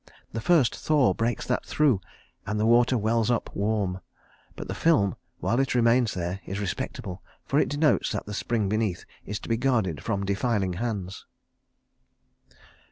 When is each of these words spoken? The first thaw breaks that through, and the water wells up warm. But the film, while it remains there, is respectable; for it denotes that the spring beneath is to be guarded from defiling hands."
The 0.33 0.41
first 0.41 0.75
thaw 0.75 1.13
breaks 1.13 1.45
that 1.45 1.63
through, 1.63 2.01
and 2.47 2.59
the 2.59 2.65
water 2.65 2.97
wells 2.97 3.29
up 3.29 3.55
warm. 3.55 4.01
But 4.55 4.67
the 4.67 4.73
film, 4.73 5.15
while 5.41 5.59
it 5.59 5.75
remains 5.75 6.15
there, 6.15 6.39
is 6.43 6.59
respectable; 6.59 7.21
for 7.45 7.59
it 7.59 7.69
denotes 7.69 8.11
that 8.13 8.25
the 8.25 8.33
spring 8.33 8.67
beneath 8.67 9.05
is 9.27 9.37
to 9.41 9.47
be 9.47 9.57
guarded 9.57 10.01
from 10.01 10.25
defiling 10.25 10.73
hands." 10.81 11.27